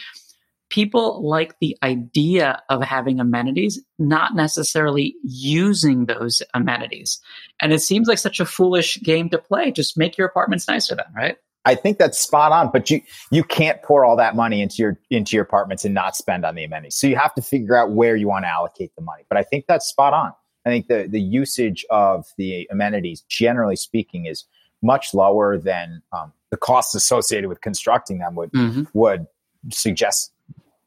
[0.68, 7.18] people like the idea of having amenities, not necessarily using those amenities.
[7.58, 9.72] And it seems like such a foolish game to play.
[9.72, 11.36] Just make your apartments nicer then, right?
[11.64, 15.00] I think that's spot on, but you you can't pour all that money into your
[15.10, 16.96] into your apartments and not spend on the amenities.
[16.96, 19.24] So you have to figure out where you want to allocate the money.
[19.28, 20.32] But I think that's spot on.
[20.66, 24.44] I think the, the usage of the amenities, generally speaking, is
[24.82, 28.82] much lower than um, the costs associated with constructing them would mm-hmm.
[28.92, 29.26] would
[29.70, 30.32] suggest.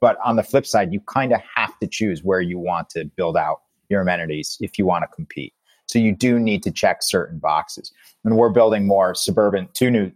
[0.02, 3.06] But on the flip side, you kind of have to choose where you want to
[3.06, 5.54] build out your amenities if you want to compete.
[5.88, 7.92] So you do need to check certain boxes.
[8.24, 10.12] And we're building more suburban, two new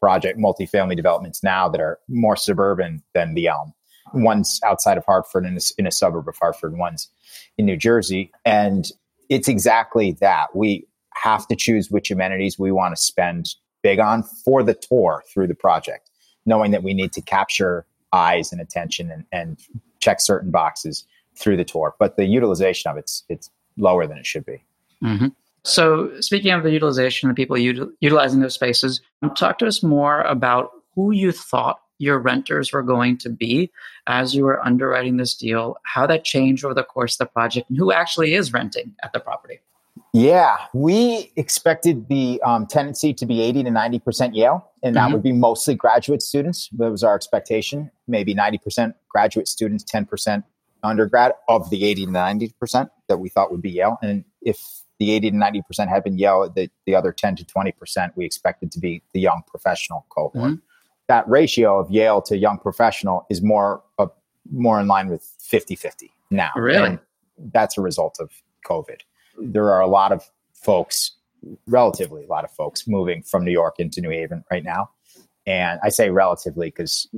[0.00, 3.72] project multifamily developments now that are more suburban than the Elm
[4.14, 7.08] one's outside of Hartford in a, in a suburb of Hartford, one's
[7.58, 8.32] in New Jersey.
[8.44, 8.90] And
[9.28, 10.54] it's exactly that.
[10.54, 15.22] We have to choose which amenities we want to spend big on for the tour
[15.32, 16.10] through the project,
[16.46, 19.58] knowing that we need to capture eyes and attention and, and
[20.00, 21.04] check certain boxes
[21.36, 21.94] through the tour.
[21.98, 24.64] But the utilization of it's it's lower than it should be.
[25.02, 25.28] Mm-hmm.
[25.64, 29.00] So, speaking of the utilization of people util- utilizing those spaces,
[29.34, 33.70] talk to us more about who you thought your renters were going to be
[34.06, 37.68] as you were underwriting this deal, how that changed over the course of the project,
[37.70, 39.60] and who actually is renting at the property.
[40.12, 45.12] Yeah, we expected the um, tendency to be 80 to 90% Yale, and that mm-hmm.
[45.14, 46.68] would be mostly graduate students.
[46.72, 47.90] That was our expectation.
[48.06, 50.44] Maybe 90% graduate students, 10%
[50.84, 53.98] undergrad of the 80 to 90% that we thought would be Yale.
[54.02, 54.60] And if
[54.98, 58.70] the 80 to 90% had been Yale, the, the other 10 to 20% we expected
[58.72, 60.34] to be the young professional cohort.
[60.34, 60.54] Mm-hmm.
[61.08, 64.06] That ratio of Yale to young professional is more uh,
[64.52, 66.50] more in line with 50 50 now.
[66.56, 66.86] Really?
[66.86, 66.98] And
[67.52, 68.30] that's a result of
[68.66, 69.00] COVID.
[69.38, 71.12] There are a lot of folks,
[71.66, 74.90] relatively a lot of folks, moving from New York into New Haven right now.
[75.46, 77.08] And I say relatively because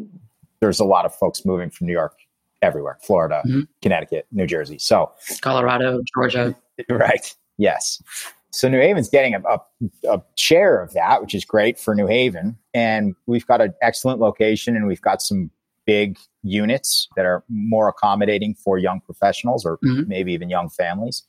[0.61, 2.17] there's a lot of folks moving from New York
[2.63, 3.61] everywhere Florida, mm-hmm.
[3.83, 4.79] Connecticut, New Jersey.
[4.79, 6.55] So, Colorado, Georgia.
[6.91, 7.35] Right.
[7.57, 8.03] Yes.
[8.51, 9.61] So New Haven's getting a, a,
[10.09, 12.57] a, share of that, which is great for New Haven.
[12.73, 15.51] And we've got an excellent location and we've got some
[15.85, 20.09] big units that are more accommodating for young professionals or mm-hmm.
[20.09, 21.23] maybe even young families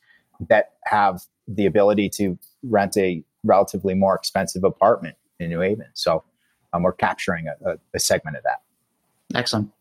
[0.50, 5.88] that have the ability to rent a relatively more expensive apartment in New Haven.
[5.94, 6.24] So
[6.74, 8.62] um, we're capturing a, a, segment of that.
[9.36, 9.72] Excellent.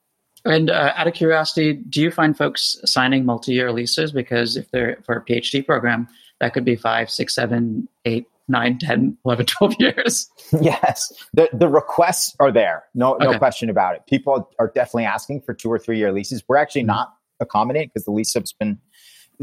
[0.45, 4.99] And uh, out of curiosity, do you find folks signing multi-year leases because if they're
[5.05, 6.09] for a PhD program,
[6.41, 10.31] that could be five, six, seven, eight, nine, 10, 11, 12 years.
[10.61, 11.13] Yes.
[11.33, 12.85] The, the requests are there.
[12.95, 13.25] No, okay.
[13.25, 14.03] no question about it.
[14.09, 16.43] People are definitely asking for two or three year leases.
[16.49, 16.89] We're actually mm-hmm.
[16.89, 18.79] not accommodating because the lease has been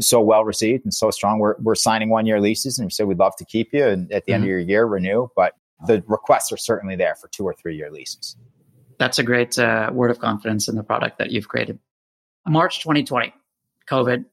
[0.00, 1.38] so well received and so strong.
[1.38, 4.10] We're, we're signing one year leases and we said we'd love to keep you and
[4.10, 4.34] at the mm-hmm.
[4.34, 5.54] end of your year renew, but
[5.86, 8.36] the requests are certainly there for two or three year leases.
[8.98, 11.78] That's a great uh, word of confidence in the product that you've created.
[12.46, 13.34] March 2020,
[13.88, 14.24] COVID,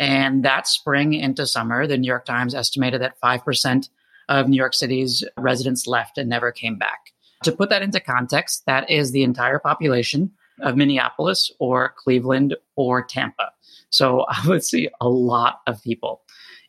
[0.00, 3.90] and that spring into summer, the New York Times estimated that 5%
[4.30, 7.12] of New York City's residents left and never came back.
[7.44, 10.32] To put that into context, that is the entire population
[10.62, 13.52] of Minneapolis or Cleveland or Tampa.
[13.90, 16.22] So I would see a lot of people.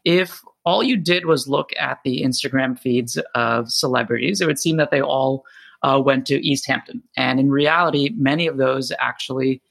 [0.04, 4.76] If all you did was look at the Instagram feeds of celebrities, it would seem
[4.76, 5.46] that they all
[5.84, 7.02] uh, went to East Hampton.
[7.16, 9.62] And in reality, many of those actually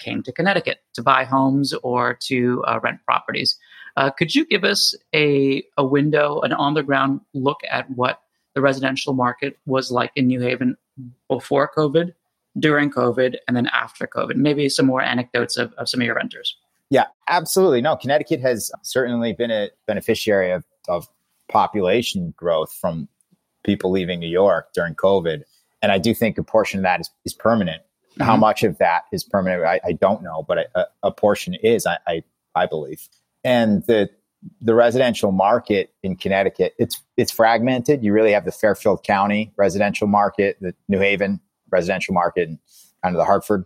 [0.00, 3.56] came to Connecticut to buy homes or to uh, rent properties.
[3.96, 8.22] Uh, could you give us a, a window, an on the ground look at what
[8.54, 10.76] the residential market was like in New Haven
[11.28, 12.12] before COVID,
[12.58, 14.36] during COVID, and then after COVID?
[14.36, 16.56] Maybe some more anecdotes of, of some of your renters.
[16.90, 17.80] Yeah, absolutely.
[17.80, 21.08] No, Connecticut has certainly been a beneficiary of, of
[21.48, 23.08] population growth from
[23.64, 25.42] people leaving New York during COVID.
[25.82, 27.82] And I do think a portion of that is, is permanent.
[28.20, 28.30] Mm-hmm.
[28.30, 31.86] How much of that is permanent, I, I don't know, but a, a portion is,
[31.86, 32.22] I, I,
[32.54, 33.08] I believe.
[33.44, 34.10] And the
[34.62, 38.02] the residential market in Connecticut, it's it's fragmented.
[38.02, 42.58] You really have the Fairfield County residential market, the New Haven residential market, and
[43.02, 43.64] kind of the Hartford,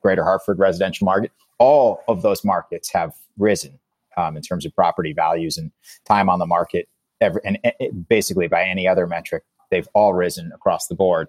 [0.00, 1.30] Greater Hartford residential market.
[1.58, 3.78] All of those markets have risen
[4.16, 5.70] um, in terms of property values and
[6.04, 6.88] time on the market.
[7.20, 11.28] Every, and it, basically, by any other metric, they've all risen across the board.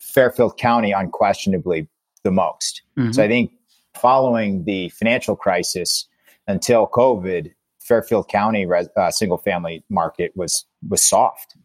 [0.00, 1.88] Fairfield County, unquestionably,
[2.24, 2.82] the most.
[2.98, 3.12] Mm-hmm.
[3.12, 3.52] So I think
[3.94, 6.06] following the financial crisis
[6.48, 11.56] until COVID, Fairfield County res, uh, single family market was was soft,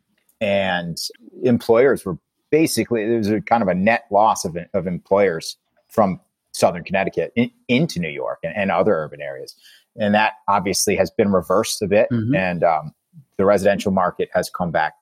[0.41, 0.97] and
[1.43, 2.17] employers were
[2.51, 5.57] basically there was a kind of a net loss of, of employers
[5.89, 6.19] from
[6.51, 9.55] Southern Connecticut in, into New York and, and, other urban areas,
[9.97, 12.35] and that obviously has been reversed a bit, mm-hmm.
[12.35, 12.93] and um,
[13.37, 14.93] the residential market has come back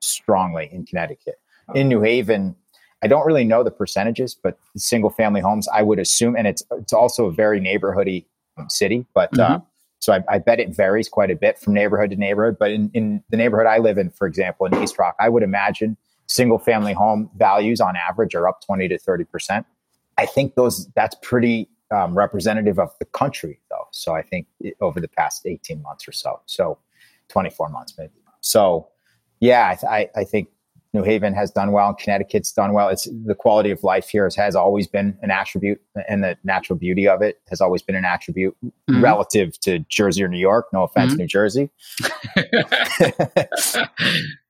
[0.00, 1.40] strongly in Connecticut.
[1.74, 2.56] In New Haven,
[3.02, 6.62] I don't really know the percentages, but single family homes, I would assume, and it's
[6.72, 8.24] it's also a very neighborhoody
[8.68, 9.54] city, but uh, mm-hmm.
[9.54, 9.60] uh,
[10.00, 12.56] so I, I, bet it varies quite a bit from neighborhood to neighborhood.
[12.58, 15.42] But in, in the neighborhood I live in, for example, in East Rock, I would
[15.42, 19.66] imagine single family home values on average are up twenty to thirty percent.
[20.16, 23.86] I think those that's pretty um, representative of the country, though.
[23.92, 26.78] So I think it, over the past eighteen months or so, so
[27.28, 28.12] twenty four months maybe.
[28.40, 28.88] So
[29.40, 30.48] yeah, I, I, I think
[30.94, 32.88] New Haven has done well, Connecticut's done well.
[32.88, 36.78] It's the quality of life here has, has always been an attribute, and the natural
[36.78, 39.04] beauty of it has always been an attribute mm-hmm.
[39.04, 40.66] relative to Jersey or New York.
[40.72, 41.20] No offense, mm-hmm.
[41.20, 41.70] New Jersey.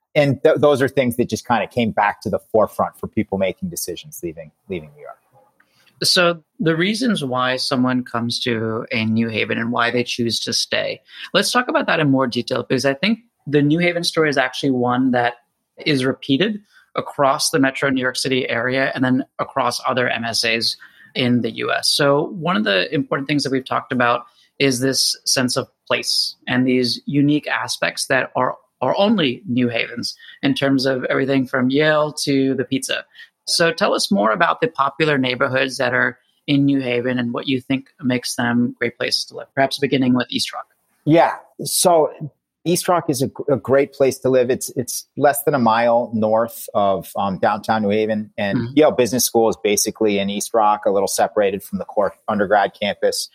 [0.14, 3.09] and th- those are things that just kind of came back to the forefront for
[3.09, 5.18] people making decisions leaving leaving New York.
[6.03, 10.53] So the reasons why someone comes to a New Haven and why they choose to
[10.53, 11.01] stay.
[11.34, 14.36] Let's talk about that in more detail because I think the New Haven story is
[14.36, 15.34] actually one that
[15.87, 16.61] is repeated
[16.95, 20.76] across the metro New York City area and then across other MSAs
[21.14, 21.89] in the US.
[21.89, 24.26] So, one of the important things that we've talked about
[24.59, 30.16] is this sense of place and these unique aspects that are are only New Havens
[30.43, 33.05] in terms of everything from Yale to the pizza.
[33.47, 37.49] So tell us more about the popular neighborhoods that are in New Haven and what
[37.49, 39.53] you think makes them great places to live.
[39.55, 40.68] Perhaps beginning with East Rock.
[41.05, 41.37] Yeah.
[41.64, 42.12] So
[42.69, 44.51] East Rock is a, a, great place to live.
[44.51, 48.73] It's it's less than a mile north of um, downtown New Haven, and mm-hmm.
[48.77, 52.75] Yale Business School is basically in East Rock, a little separated from the core undergrad
[52.79, 53.31] campus.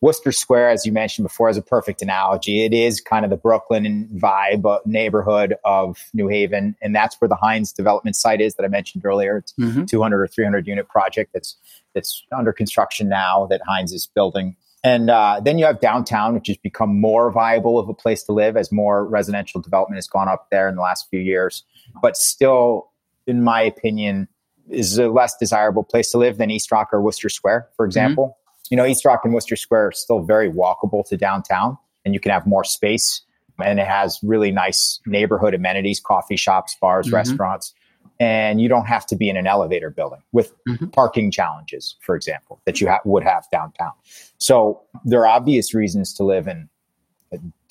[0.00, 2.64] Wooster Square, as you mentioned before, is a perfect analogy.
[2.64, 7.28] It is kind of the Brooklyn vibe uh, neighborhood of New Haven, and that's where
[7.28, 9.36] the Hines development site is that I mentioned earlier.
[9.36, 9.84] It's mm-hmm.
[9.84, 11.56] 200 or 300 unit project that's
[11.94, 14.56] that's under construction now that Hines is building.
[14.84, 18.32] And uh, then you have downtown, which has become more viable of a place to
[18.32, 21.64] live as more residential development has gone up there in the last few years.
[22.00, 22.90] But still,
[23.26, 24.26] in my opinion,
[24.68, 27.88] is a less desirable place to live than East Rock or Wooster Square, for mm-hmm.
[27.88, 28.24] example.
[28.24, 31.76] Mm-hmm you know, East Rock and Wooster Square are still very walkable to downtown,
[32.06, 33.20] and you can have more space.
[33.62, 37.16] And it has really nice neighborhood amenities, coffee shops, bars, mm-hmm.
[37.16, 37.74] restaurants.
[38.22, 40.86] And you don't have to be in an elevator building with mm-hmm.
[40.88, 43.92] parking challenges, for example, that you ha- would have downtown.
[44.38, 46.68] So there are obvious reasons to live in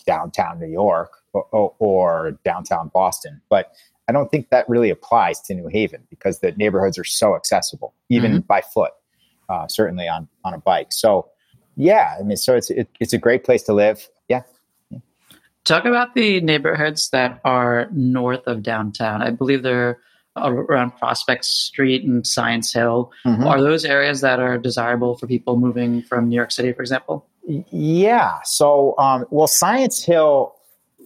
[0.06, 3.42] downtown New York or, or, or downtown Boston.
[3.50, 3.72] But
[4.10, 7.94] I don't think that really applies to New Haven because the neighborhoods are so accessible,
[8.10, 8.40] even mm-hmm.
[8.42, 8.92] by foot
[9.52, 10.88] uh, certainly on on a bike.
[10.92, 11.30] So
[11.76, 14.10] yeah, I mean, so it's it, it's a great place to live.
[14.28, 14.44] Yeah.
[15.64, 19.22] Talk about the neighborhoods that are north of downtown.
[19.22, 20.00] I believe they're
[20.38, 23.12] around Prospect Street and Science Hill.
[23.26, 23.46] Mm-hmm.
[23.46, 27.28] Are those areas that are desirable for people moving from New York City, for example?
[27.72, 28.40] Yeah.
[28.44, 30.56] So, um, well, Science Hill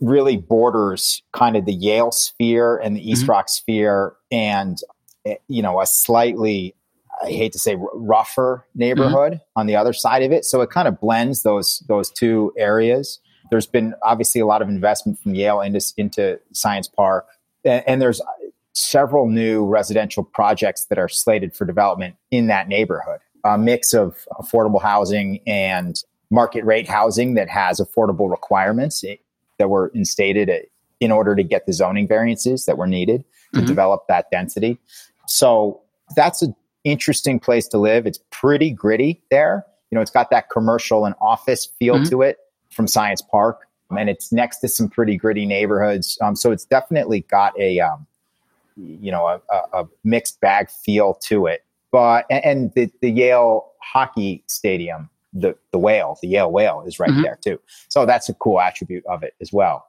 [0.01, 3.31] really borders kind of the Yale sphere and the East mm-hmm.
[3.31, 4.77] Rock sphere, and
[5.25, 6.75] eh, you know, a slightly
[7.23, 9.59] I hate to say rougher neighborhood mm-hmm.
[9.59, 10.45] on the other side of it.
[10.45, 13.19] So it kind of blends those those two areas.
[13.51, 17.27] There's been obviously a lot of investment from Yale into, into Science Park,
[17.63, 18.21] and, and there's
[18.75, 23.19] several new residential projects that are slated for development in that neighborhood.
[23.45, 29.03] A mix of affordable housing and market rate housing that has affordable requirements
[29.57, 30.51] that were instated
[30.99, 33.23] in order to get the zoning variances that were needed
[33.53, 33.67] to mm-hmm.
[33.67, 34.77] develop that density.
[35.27, 35.81] So
[36.15, 38.05] that's an interesting place to live.
[38.05, 39.65] It's pretty gritty there.
[39.91, 42.09] You know, it's got that commercial and office feel mm-hmm.
[42.09, 42.39] to it
[42.71, 43.67] from Science Park,
[43.97, 46.17] and it's next to some pretty gritty neighborhoods.
[46.21, 48.05] Um, so it's definitely got a, um,
[48.75, 51.63] you know, a, a, a, mixed bag feel to it.
[51.91, 56.99] But and, and the, the Yale hockey stadium, the the whale, the Yale whale, is
[56.99, 57.21] right mm-hmm.
[57.21, 57.59] there too.
[57.89, 59.87] So that's a cool attribute of it as well.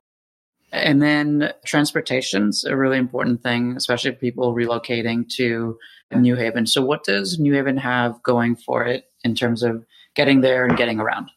[0.73, 5.79] And then transportation's a really important thing, especially people relocating to
[6.15, 6.67] New Haven.
[6.67, 9.85] So, what does New Haven have going for it in terms of
[10.15, 11.31] getting there and getting around?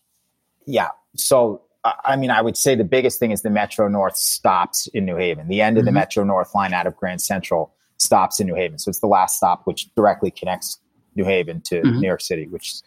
[0.65, 0.89] Yeah.
[1.15, 5.05] So, I mean, I would say the biggest thing is the Metro North stops in
[5.05, 5.47] New Haven.
[5.47, 5.95] The end of the mm-hmm.
[5.95, 8.77] Metro North line out of Grand Central stops in New Haven.
[8.79, 10.79] So, it's the last stop which directly connects
[11.15, 11.99] New Haven to mm-hmm.
[11.99, 12.83] New York City, which is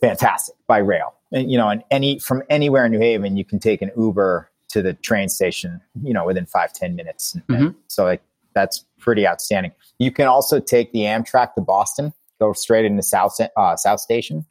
[0.00, 1.14] fantastic by rail.
[1.32, 4.50] And, you know, and any from anywhere in New Haven, you can take an Uber
[4.68, 7.36] to the train station, you know, within five ten minutes.
[7.48, 7.78] Mm-hmm.
[7.88, 8.22] So like
[8.54, 9.72] that's pretty outstanding.
[9.98, 14.44] You can also take the Amtrak to Boston, go straight into South uh, South Station.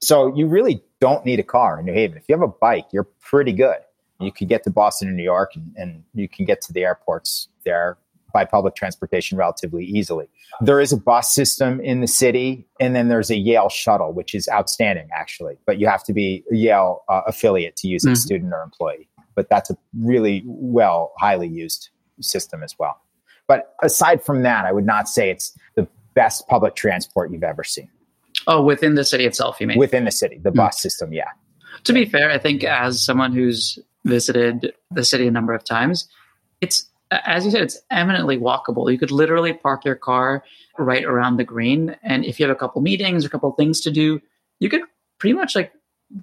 [0.00, 2.16] So you really don't need a car in New Haven.
[2.16, 3.78] If you have a bike, you're pretty good.
[4.20, 6.84] You can get to Boston and New York, and, and you can get to the
[6.84, 7.98] airports there
[8.32, 10.26] by public transportation relatively easily.
[10.62, 14.34] There is a bus system in the city, and then there's a Yale shuttle, which
[14.34, 15.58] is outstanding, actually.
[15.66, 18.14] But you have to be a Yale uh, affiliate to use it, mm-hmm.
[18.14, 21.90] student or employee but that's a really well, highly used
[22.20, 23.00] system as well.
[23.46, 27.64] But aside from that, I would not say it's the best public transport you've ever
[27.64, 27.90] seen.
[28.46, 29.78] Oh, within the city itself, you mean?
[29.78, 30.56] Within the city, the mm.
[30.56, 31.28] bus system, yeah.
[31.84, 36.08] To be fair, I think as someone who's visited the city a number of times,
[36.60, 36.88] it's
[37.24, 38.90] as you said, it's eminently walkable.
[38.90, 40.42] You could literally park your car
[40.78, 43.80] right around the green, and if you have a couple meetings or a couple things
[43.82, 44.20] to do,
[44.60, 44.82] you could
[45.18, 45.72] pretty much like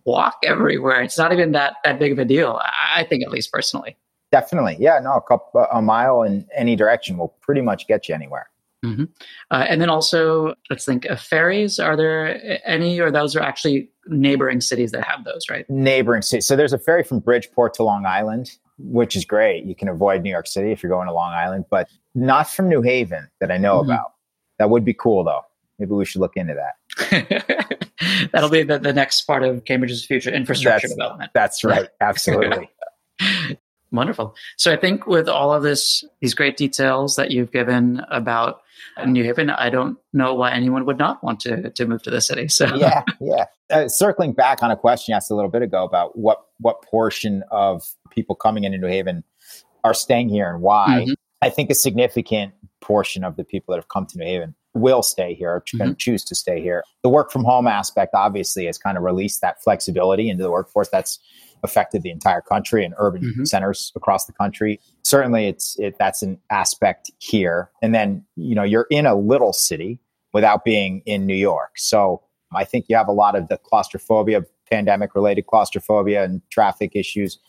[0.06, 1.02] walk everywhere.
[1.02, 2.60] It's not even that that big of a deal.
[2.96, 3.98] I think, at least personally.
[4.32, 5.00] Definitely, yeah.
[5.00, 8.50] No, a couple a mile in any direction will pretty much get you anywhere.
[8.86, 9.06] Mm-hmm.
[9.52, 11.80] Uh, and then also, let's think of ferries.
[11.80, 15.70] Are there any, or those are actually neighboring cities that have those, right?
[15.70, 16.48] Neighboring cities.
[16.48, 19.66] So there's a ferry from Bridgeport to Long Island, which is great.
[19.66, 22.70] You can avoid New York City if you're going to Long Island, but not from
[22.70, 23.92] New Haven that I know mm-hmm.
[23.92, 24.14] about.
[24.60, 25.42] That would be cool, though.
[25.78, 27.90] Maybe we should look into that.
[28.32, 31.32] That'll be the, the next part of Cambridge's future infrastructure that's, development.
[31.34, 31.88] That's right.
[32.02, 32.70] Absolutely.
[33.92, 34.36] Wonderful.
[34.58, 38.62] So I think with all of this, these great details that you've given about
[39.06, 42.22] New Haven, I don't know why anyone would not want to to move to the
[42.22, 42.48] city.
[42.48, 43.46] So yeah, yeah.
[43.70, 46.82] Uh, circling back on a question you asked a little bit ago about what what
[46.84, 49.24] portion of people coming into New Haven
[49.84, 51.04] are staying here and why.
[51.04, 51.14] Mm-hmm.
[51.42, 55.02] I think a significant portion of the people that have come to New Haven will
[55.02, 55.94] stay here or mm-hmm.
[55.98, 56.84] choose to stay here.
[57.02, 60.90] The work from home aspect obviously has kind of released that flexibility into the workforce.
[60.90, 61.20] That's
[61.64, 63.46] affected the entire country and urban mm-hmm.
[63.46, 64.80] centers across the country.
[65.04, 67.70] Certainly, it's it, that's an aspect here.
[67.82, 70.00] And then you know you're in a little city
[70.34, 72.22] without being in New York, so
[72.54, 77.40] I think you have a lot of the claustrophobia, pandemic related claustrophobia, and traffic issues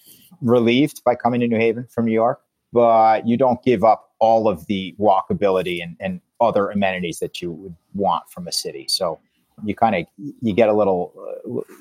[0.41, 2.41] relieved by coming to New Haven from New York.
[2.73, 7.51] But you don't give up all of the walkability and, and other amenities that you
[7.53, 8.87] would want from a city.
[8.89, 9.19] So
[9.65, 10.07] you kind of
[10.41, 11.13] you get a little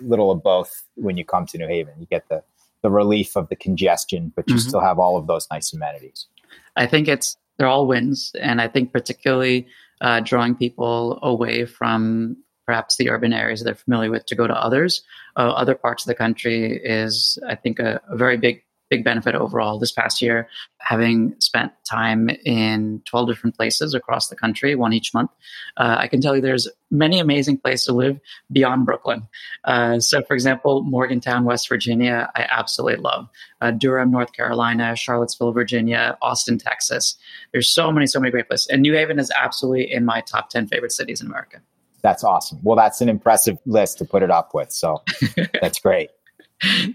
[0.01, 1.93] little of both when you come to New Haven.
[1.99, 2.43] You get the
[2.81, 4.67] the relief of the congestion, but you mm-hmm.
[4.67, 6.27] still have all of those nice amenities.
[6.75, 9.67] I think it's they're all wins, and I think particularly
[10.01, 14.53] uh, drawing people away from perhaps the urban areas they're familiar with to go to
[14.53, 15.01] others,
[15.35, 19.35] uh, other parts of the country is I think a, a very big big benefit
[19.35, 24.93] overall this past year, having spent time in 12 different places across the country, one
[24.93, 25.29] each month.
[25.77, 28.19] Uh, I can tell you there's many amazing places to live
[28.51, 29.27] beyond Brooklyn.
[29.63, 33.29] Uh, so, for example, Morgantown, West Virginia, I absolutely love.
[33.61, 37.15] Uh, Durham, North Carolina, Charlottesville, Virginia, Austin, Texas.
[37.51, 38.67] There's so many, so many great places.
[38.67, 41.61] And New Haven is absolutely in my top 10 favorite cities in America.
[42.01, 42.59] That's awesome.
[42.63, 44.71] Well, that's an impressive list to put it up with.
[44.71, 45.03] So
[45.61, 46.09] that's great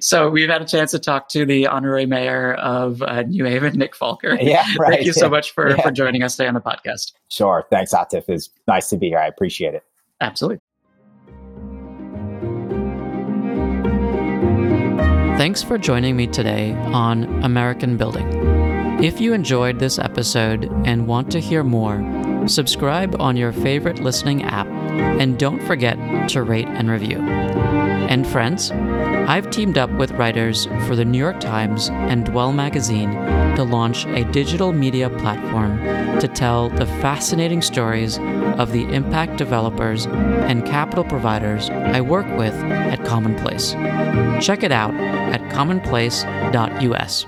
[0.00, 3.76] so we've had a chance to talk to the honorary mayor of uh, New Haven,
[3.78, 4.38] Nick Falker.
[4.44, 4.94] Yeah, right.
[4.94, 5.80] Thank you so much for, yeah.
[5.80, 7.12] for joining us today on the podcast.
[7.28, 7.64] Sure.
[7.70, 8.28] Thanks, Atif.
[8.28, 9.18] It's nice to be here.
[9.18, 9.84] I appreciate it.
[10.20, 10.60] Absolutely.
[15.38, 18.26] Thanks for joining me today on American Building.
[19.02, 22.02] If you enjoyed this episode and want to hear more,
[22.46, 27.83] subscribe on your favorite listening app and don't forget to rate and review.
[28.08, 33.12] And friends, I've teamed up with writers for the New York Times and Dwell magazine
[33.56, 35.78] to launch a digital media platform
[36.20, 38.18] to tell the fascinating stories
[38.58, 43.72] of the impact developers and capital providers I work with at Commonplace.
[44.44, 47.26] Check it out at commonplace.us.